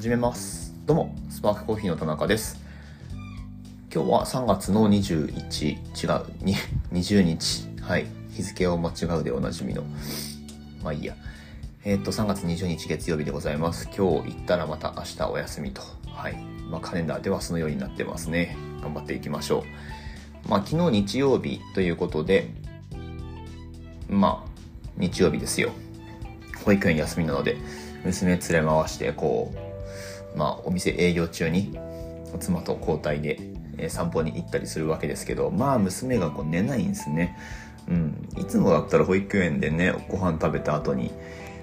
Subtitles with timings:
[0.00, 0.72] 始めます。
[0.86, 2.58] どうも、スパークコーヒーの田中です。
[3.94, 6.54] 今日は3月の21、違う、に
[6.90, 7.68] 20日。
[7.82, 8.06] はい。
[8.30, 9.82] 日付を間違うでおなじみの。
[10.82, 11.14] まあいいや。
[11.84, 13.90] えっ、と、3月20日月曜日でございます。
[13.94, 15.82] 今日行ったらまた明日お休みと。
[16.06, 16.36] はい。
[16.70, 18.56] まあカレンダーではそのようになってますね。
[18.80, 19.64] 頑張っていきましょ
[20.46, 20.48] う。
[20.48, 22.48] まあ昨日日曜日ということで、
[24.08, 24.50] まあ、
[24.96, 25.72] 日曜日ですよ。
[26.64, 27.58] 保育園休みなので、
[28.02, 29.69] 娘連れ回して、こう、
[30.34, 31.78] まあ、お店営業中に、
[32.38, 33.38] 妻と交代で、
[33.88, 37.36] 散歩に行ったりするわけですけど、まあ、娘がこう寝ないんですね。
[37.88, 38.28] うん。
[38.38, 41.10] いつもだったら保育園でね、ご飯食べた後に、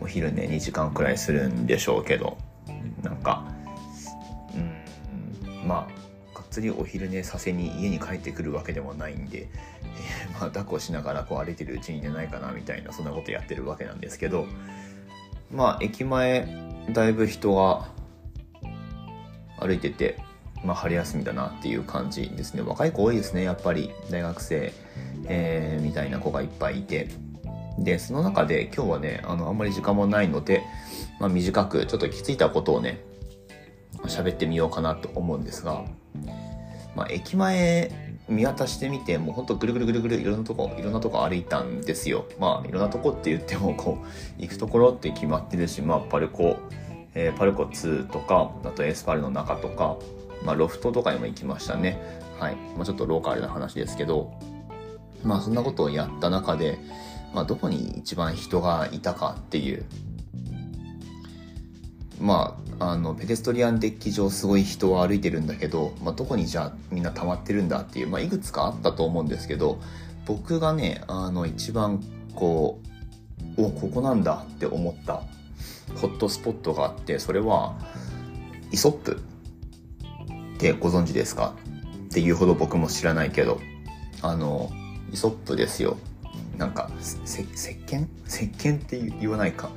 [0.00, 2.38] お昼ね、2時間くらいするんでしょうけど、
[3.02, 3.44] なんか、
[4.54, 5.88] うん、ま
[6.34, 9.48] あ、がっつりお昼寝させに家に帰ってくるわけでもないんで、え
[10.30, 14.46] ーまあ、抱っこしながらこう歩いてるうちに寝ないかなみたいな、そんなことやってるわけなんですけど、
[15.50, 16.48] まあ、駅前、
[16.92, 17.88] だいぶ人が
[19.60, 20.18] 歩いてて、
[20.64, 22.62] まあ、春休みだなっていう感じですね。
[22.62, 23.92] 若い子多いですね、やっぱり。
[24.10, 24.72] 大学生、
[25.26, 27.08] えーみたいな子がいっぱいいて。
[27.78, 30.62] で、その中で今日はね、あの、あんまり時間もないので、
[31.20, 33.00] まあ、短く、ちょっと気づいたことをね、
[34.04, 35.84] 喋ってみようかなと思うんですが、
[36.96, 37.90] まあ、駅前
[38.28, 42.26] 見渡してみて、もうほんとぐるぐるぐるぐるいろんなとこ、いろんなとこ歩いたんですよ。
[42.38, 46.56] まあ、いろんなとこって言っても、こう、行くところって決まってるし、まあ、パルコ、
[47.20, 49.96] えーパルコ2とか、あとエスパルの中とか、
[50.44, 52.00] まあ、ロフトとかにも行きましたね。
[52.38, 52.54] はい。
[52.76, 54.32] まあ、ちょっとローカルな話ですけど、
[55.24, 56.78] まあ、そんなことをやった中で、
[57.34, 59.84] まあ、どこに一番人がいたかっていう、
[62.20, 69.80] まあ、あの、ペデストリアンデッキ上すごい人は歩いてるんだけど、まあ、どこにじゃあみんな溜まってるんだっていう、まあ、いくつかあったと思うんですけど、
[70.24, 72.00] 僕がね、あの、一番
[72.36, 72.80] こ
[73.56, 75.24] う、お、ここなんだって思った
[75.96, 77.78] ホットスポットがあって、それは、
[78.70, 79.20] イソップ
[80.54, 81.54] ってご存知ですか？
[82.06, 83.60] っていうほど僕も知らないけど、
[84.22, 84.70] あの、
[85.12, 85.96] イソップですよ。
[86.56, 89.70] なんか、せ、石鹸石鹸って言わないか。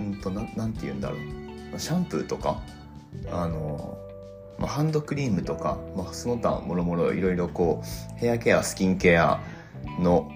[0.00, 1.16] うんと、な、なんて言うんだろ
[1.74, 1.78] う。
[1.78, 2.62] シャンプーとか、
[3.30, 3.98] あの、
[4.58, 9.40] まあ、ハンドクリームとか、まあ、その他もろもろいろいろこう、ヘアケア、スキンケア
[10.00, 10.30] の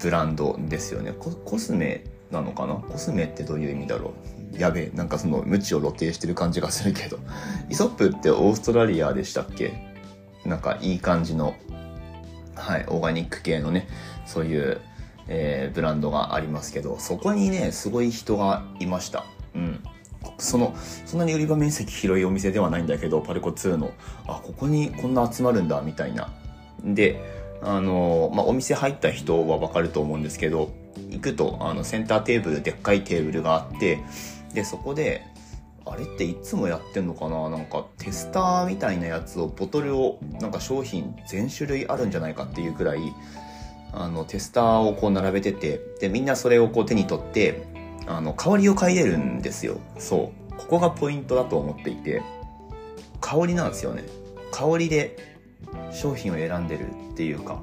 [0.00, 1.12] ブランドですよね。
[1.12, 2.74] コスメなのかな？
[2.74, 4.12] コスメってどういう意味だろ
[4.52, 4.60] う？
[4.60, 7.18] やべえ、なんかその無知を露呈してる感じがするけど。
[7.70, 9.94] イソップってオーストラリアでしたっけ？
[10.44, 11.56] なんかいい感じの、
[12.54, 13.88] はい、オーガニック系のね、
[14.26, 14.80] そういう、
[15.28, 19.24] えーブランドがありますけど、そこにね、すごい人がいました。
[19.54, 19.82] うん。
[20.38, 23.92] その、そんなに売り場面積広いお店ではないんだけど、パルコ2の、
[24.26, 26.32] あ、ここにこんな集まるんだ、みたいな。
[26.84, 27.20] で、
[27.62, 30.70] あの、まあ、お店入った人はわかると思うんですけど、
[31.10, 34.00] 行くと、あの、センターテーブル、でっかいテーブルがあって、
[34.54, 35.22] で、そこで、
[35.84, 37.48] あれっていつもやってんのかな？
[37.48, 43.14] なんかテスターみたいなやつを、ボトルを、なんか商品全種類あるんじゃないかっていうくらい、
[43.92, 47.62] あの、テスターをこう並べてて、で、みんなそれをこう手に取って、
[48.06, 49.78] あの、香りを嗅いでるんですよ。
[49.98, 50.54] そう。
[50.56, 52.22] ここがポイントだと思っていて、
[53.20, 54.04] 香りなんですよね。
[54.50, 55.16] 香りで
[55.92, 57.60] 商品を選んでるっていうか、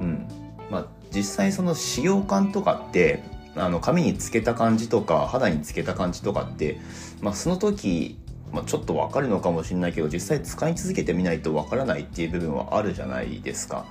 [0.00, 0.26] うん。
[0.70, 0.86] まあ、
[1.18, 3.24] 実際その使用感とかって、
[3.56, 6.78] あの、髪につけた感じとか、肌につけた感じとかって、
[7.20, 8.16] まあ、その時、
[8.52, 13.84] まあ、ちょっとわかるのかもしれないけど、実際使い続けてみないとわからないっていう部分はあるじゃないですか。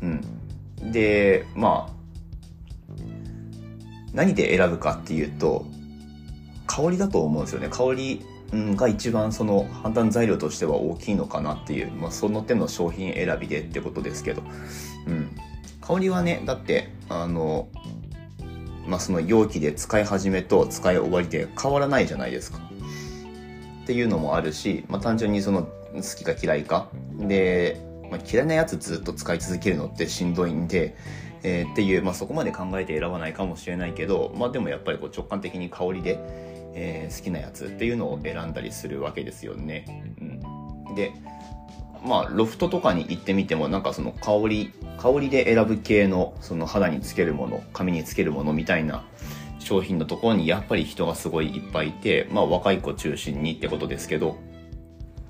[0.00, 0.90] うん。
[0.90, 2.00] で、まあ、
[4.14, 5.66] 何で選ぶかっていうと、
[6.66, 7.68] 香りだと思うんですよね。
[7.68, 14.42] 香りが一番その判断材料としては大きいのかなっていう、まあ、その手の商品選びでってことですけど、
[15.06, 15.30] うん。
[15.90, 17.68] 香りはね、だって、あの、
[18.86, 22.58] まあ、その容器で使い始めと使い終わりで変わらないじゃないですか。
[23.82, 25.70] っていうのもあるし、まあ、単純にその好
[26.16, 26.88] きか嫌いか。
[27.18, 30.94] で、まあ、嫌いなやつずっと使い続けるのってしんどいんで、
[31.42, 36.18] えーっていう、まあ、そこまで考えて選ばないかもしれないけど、まあ、でもやっぱりこう直感的に香りで、
[36.74, 40.04] えー好きなやつっていうのを選んだりするわけですよね。
[40.88, 41.12] うん、で、
[42.04, 49.04] まあ、ロフトとかに行ってみても、なんかその香り、香りで選ぶ系の、その肌につけるもの、髪につけるものみたいな
[49.58, 54.38] 商品のところにやっぱり人がすごいいっぱいいて、まあ若い子中心にってことですけど、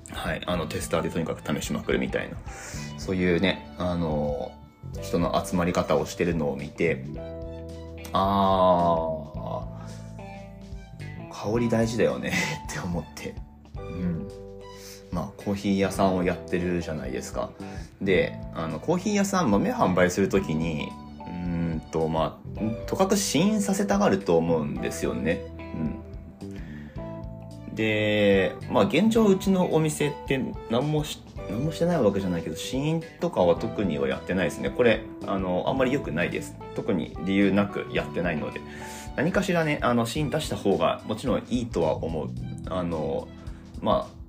[0.09, 2.37] はい、あのテスターでとにかく試しまくるみたいな、
[2.97, 4.51] そういうね、あの、
[5.01, 7.05] 人の集まり方をしてるのを見て、
[8.13, 12.33] あー、香り大事だよね
[12.69, 13.35] って思って、
[13.77, 14.40] うん。
[15.11, 17.51] まあ、コーヒー屋さんをやってるじゃないですか。
[18.01, 25.41] で、あの、コーヒー屋さん豆販売するときに、うんと、まあ、とかく試飲させたがると思うんですよね。
[27.69, 27.75] うん。
[27.75, 34.69] で、まあ現状うちのお店って何もし、何もしてないわけじゃないけど、試飲とかは特にはやってないですね。
[34.69, 36.55] これ、あの、あんまり良くないです。
[36.75, 38.61] 特に理由なくやってないので。
[39.15, 42.29] 何かしらね、あの、試飲出した方がもちろんいいとは思う。
[42.69, 43.27] あの、
[43.81, 44.20] まあ、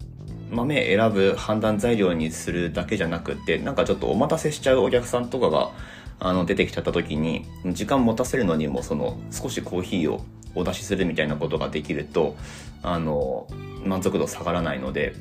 [0.53, 5.73] 豆選ぶ判断材料にするだけじゃなくて、なんかちょっとお待たせしちゃうお客さんとかが、
[6.21, 12.37] あの、出てきちゃった時に、時間持たせるのにも、その、少しコーヒーをお出しするみたいなことができると、
[12.83, 13.49] あの、
[13.85, 15.15] 満足度下がらないので、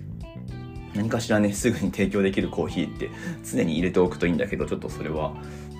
[0.93, 3.09] 何かしらね、すぐに提供できるコーヒーって
[3.49, 5.33] 常に入れておくといいんだけど、ちょっとそれは、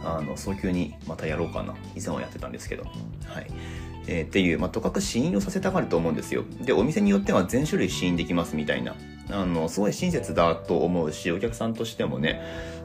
[0.04, 1.75] あの、早急にまたやろうかな。
[1.95, 2.83] 以前はやってたんですけど。
[3.25, 3.47] はい。
[4.07, 6.44] えー、っていう、まあ、とかく試飲をさせたがると思うんですよ。
[6.62, 8.95] で、お店によっては全種類試飲できますみたいな。
[9.31, 12.42] あの、すごい親切だと思うし、お客さんとしてもね、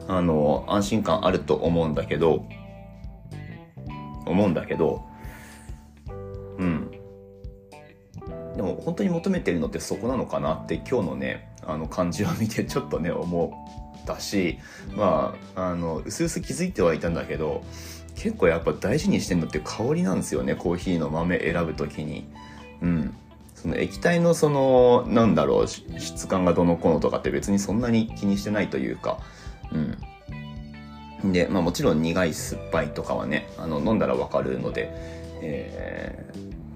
[0.07, 2.45] あの、安心感あると思うんだけど、
[4.25, 5.03] 思うんだけど、
[6.57, 6.91] うん。
[8.55, 13.53] でも本当に求めてるのってそこなのかなって今日のね、あの感じを見て ちょっとね、思
[14.01, 14.57] ったし、
[14.95, 17.63] まあ、あの、うすうす気づいてはいたんだけど、
[18.15, 22.27] 結構やっぱ大事にしてるのって香りなんですよね、コーヒーの豆選ぶときに。
[22.81, 23.13] うん。
[23.57, 29.19] その液体のその、なんだろう、質感がどのこのとかって別にそんなに気にしてないというか、
[31.23, 31.31] うん。
[31.33, 34.91] で、まあもちろん苦い酸っぱいとかはね、あの、飲んだらわかるので、
[35.41, 36.31] え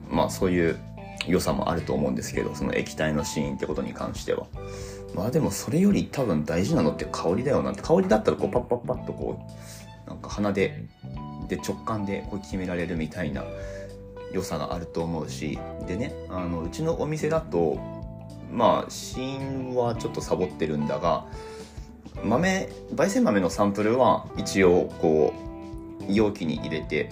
[0.10, 0.80] ー、まあそういう
[1.28, 4.48] 良さもあると思うんですけど、その液体のシーンってことに関しては。
[5.13, 9.39] まあでもそれより多分大事なのって香りだよなって、香りだったらこうパッパッパッとこ
[10.07, 10.83] う、なんか鼻で、
[11.48, 13.44] で直感でこう決められるみたいな
[14.31, 17.80] 良さがあると思うし、でね、あの、うちのお店だと、
[18.51, 21.25] まあ、試飲はちょっとサボってるんだが、
[22.24, 25.33] 豆、焙煎豆のサンプルは一応こ
[26.07, 27.10] う、容器に入れて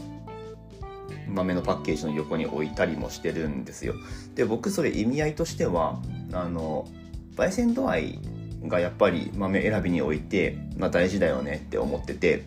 [1.33, 3.94] 豆のパッケージの横に置いたりもしてるんですよ。
[4.36, 6.00] で、僕それ意味合いとしては、
[6.33, 6.88] あの、
[7.36, 8.19] 焙煎度合い
[8.68, 12.44] がやっぱり豆選びにおいて、まあ大事だよねって思ってて、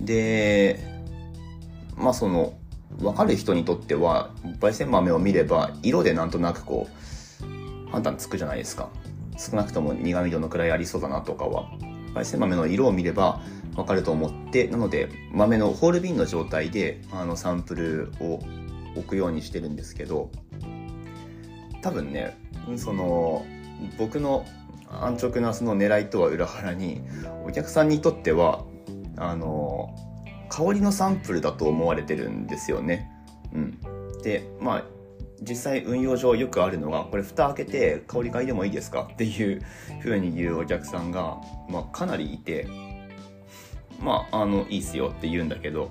[0.00, 0.80] で、
[1.96, 2.54] まあその、
[2.98, 4.30] 分かる人にとっては、
[4.60, 8.88] 焙煎豆を見れば、色でなんとなくこう、判断つくじゃないですか。
[9.36, 11.68] 少なくとも苦味どのくらいありそうだなとかは。
[12.14, 13.40] 焙煎豆の色を見れば、
[13.76, 18.40] わかると思って、なので豆のホールビンの状態であのサンプルを
[18.96, 20.30] 置くようにしてるんですけど、
[21.82, 22.38] 多分ね、
[22.76, 23.44] その
[23.98, 24.44] 僕の
[24.88, 27.02] 安直なその狙いとは裏腹に、
[27.46, 28.64] お客さんにとっては、
[29.16, 29.94] あの、
[30.54, 33.10] 香りのサンプルだと思われてるんですよね。
[33.52, 33.78] うん。
[34.22, 34.84] で、まあ、
[35.42, 39.08] 実際運用上よくあるのが、これ蓋開けて香り嗅いでもいいですか？
[39.12, 39.60] っていう
[40.00, 42.68] 風に言うお客さんが、まあ、かなりいて、
[44.00, 45.90] まあ、あの、いいっすよって言うんだけど、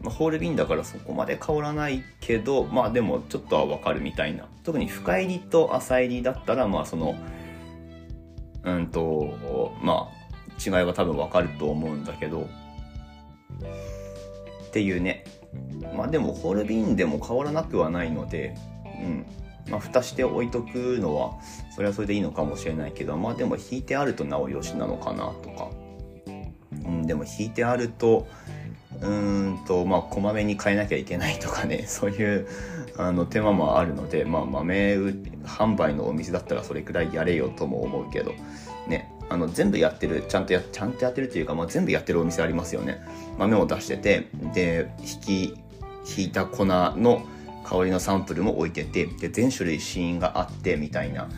[0.00, 4.46] まあ、ホールビンだからそこまで香らないけど、まあでもちょっとはわかるみたいな。
[4.62, 7.16] 特に深入りと浅入りだったら、まあその、
[8.62, 10.10] うんと、まあ、
[10.64, 12.48] 違いは多分わかると思うんだけど、
[13.60, 15.24] っていうね。
[15.96, 18.54] まあでもホールビンでも変わらなくはないので、
[19.02, 19.26] うん。
[19.70, 21.32] まあ蓋して置いとくのは、
[21.74, 25.70] それはそれでいいのかもしれないけど、まあでも引いてあるとなおよしなのかなとか。
[26.84, 28.26] うん、でも引いてあると、
[29.00, 32.46] うーんと、まあ、こまめに変えなきゃいけないとかね、 そういう、
[32.96, 34.96] あの、手間もあるので、まあ、豆
[35.44, 38.34] 販売のお店だったらそれくらいやれよとも思うけど、
[39.30, 43.00] あの、全部やってる、ちゃんとや、ちゃんとやってるっていうか、まあ、全部やってるお店ありますよね。
[43.38, 47.22] 豆を出してて、で、引き、引いた粉の
[47.64, 51.28] 香りのサンプルも置いてて、で、全種類試飲があって、みたいな。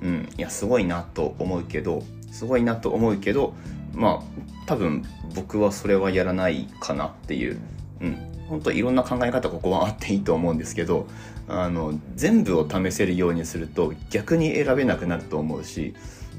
[0.00, 3.52] うん、いや、すごいなと思うけど、すごいなと思うけど、
[3.94, 5.04] まあ、多分
[5.34, 7.60] 僕はそれはやらないかなっていう、
[8.00, 8.32] うん。
[8.48, 11.06] 本当いろんな考え方ここはあっていいと思うんですけど、
[11.48, 15.94] あの、全部を試せるようにすると逆に選べなくなると思うし、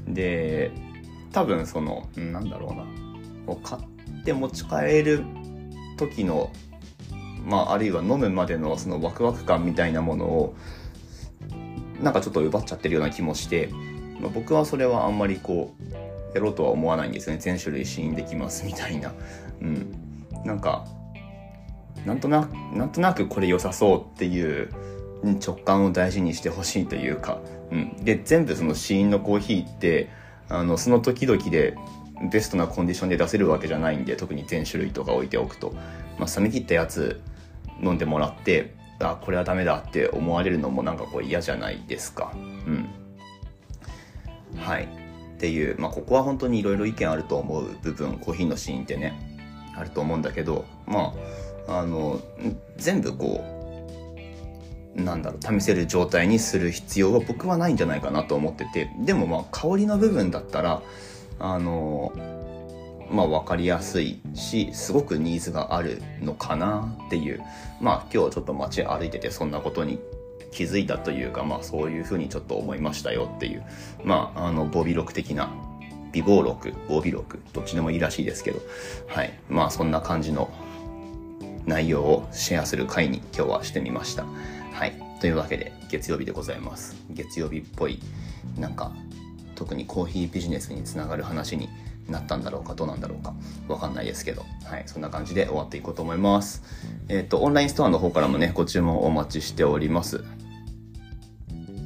[0.08, 0.72] で、
[1.34, 2.84] 多分その、なんだろうな、
[3.46, 5.24] こう買って持ち帰る
[5.98, 6.50] 時の、
[7.44, 10.56] まあ、あるいは飲むまでのそのワクワク感みたいなものを、
[12.00, 13.68] なんかちょっと奪っちゃってるような気もして、
[14.20, 15.94] まあ、僕はそれはあんまりこう、
[16.34, 17.40] やろうとは思わないんですよね。
[17.40, 19.12] 全種類試飲できますみたいな。
[19.60, 19.94] うん。
[20.44, 20.84] なんか
[22.04, 24.68] なんとなくなんとなくこれ良さそうっていう
[25.24, 30.10] 直感を大事にしてほしいというか、うん、で全部その試飲のコーヒーって
[30.48, 31.76] あのその時々で
[32.30, 35.74] ベストなコンディションで出せるわけじゃないんで特に全種類とか置いておくと、
[36.18, 37.20] まあ、冷め切ったやつ
[37.82, 42.32] 飲んでもらってあこれはダメだって思われるのもなんかこう嫌じゃないですか。
[42.34, 42.88] うん。
[44.56, 44.84] はい。
[44.84, 49.14] っていう、まあ、ここは本当にいろいろ意見あると思う部分コーヒーのシーンってね
[49.76, 51.12] あると思うんだけどま
[51.68, 52.20] ああの
[52.76, 53.53] 全部こう
[54.94, 58.90] なんだろう試せる状態にする必要は僕はないんじゃないかなと思ってて。
[59.00, 60.82] でもまあ香りの部分だったら
[61.38, 62.12] あの
[63.10, 67.42] まあ分かりやすいしすごくニーズがあるのかなっていう。
[67.80, 69.98] まあ今日ちょっと街歩いててそんなことに
[70.52, 73.64] 気づいたというかまあそういうふうにちょっと思いましたよっていう。
[74.04, 75.50] まああのボビ録的な
[76.12, 78.60] 美貌録防備録どっちでもいいらしいですけど。
[79.08, 79.34] はい。
[79.48, 80.48] まあそんな感じの
[81.66, 84.24] 内容をシェアする回に今日はしてみました。
[84.74, 88.00] はいというわけで月曜日でございます月曜日っぽい
[88.58, 88.92] なんか
[89.54, 91.68] 特にコーヒービジネスにつながる話に
[92.08, 93.34] なったんだろうかどうなんだろうか
[93.68, 96.62] わかんないですけど、はい、そんな感じで終わっていこうと思います。
[97.08, 100.22] えっ、ー、と、オンラインストアの方からもね、ご注文お待ちしております。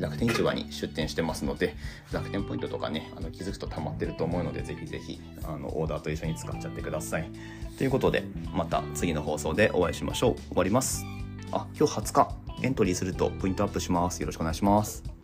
[0.01, 1.77] 楽天市場に出店してますので、
[2.13, 7.31] 楽天ポイントとかね、あの気づくと溜まってると思うので、ぜひぜひ、あの、オーダーと一緒に使っちゃってください。
[7.77, 10.35] ということで、また次の放送でお会いしましょう。
[10.49, 11.05] 終わります。
[11.53, 14.21] あ、今日20日、エントリーするとポイントアップします。
[14.21, 15.18] よろしくお願いします。